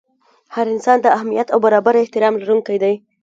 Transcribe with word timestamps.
هر 0.55 0.65
انسان 0.73 0.97
د 1.01 1.05
اهمیت 1.15 1.47
او 1.51 1.59
برابر 1.65 1.93
احترام 1.99 2.33
لرونکی 2.41 2.77
دی. 2.83 2.93